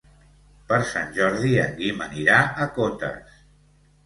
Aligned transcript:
Per 0.71 0.79
Sant 0.91 1.11
Jordi 1.17 1.51
en 1.65 1.75
Guim 1.83 2.01
anirà 2.07 2.41
a 2.67 2.69
Cotes. 2.79 3.39